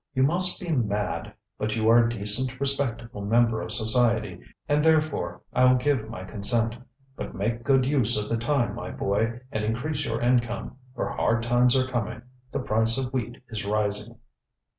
[0.15, 1.31] You must be mad!
[1.59, 6.75] But you are a decent, respectable member of society, and therefore IŌĆÖll give my consent;
[7.15, 11.43] but make good use of the time, my boy, and increase your income, for hard
[11.43, 12.23] times are coming.
[12.51, 14.17] The price of wheat is rising.